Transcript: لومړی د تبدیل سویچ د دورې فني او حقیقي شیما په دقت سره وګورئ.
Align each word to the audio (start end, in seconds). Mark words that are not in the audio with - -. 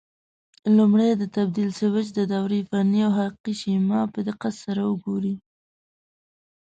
لومړی 0.77 1.11
د 1.17 1.23
تبدیل 1.35 1.69
سویچ 1.79 2.07
د 2.13 2.19
دورې 2.33 2.59
فني 2.69 2.99
او 3.07 3.11
حقیقي 3.19 3.53
شیما 3.61 4.01
په 4.13 4.19
دقت 4.29 4.53
سره 4.63 4.81
وګورئ. 4.89 5.35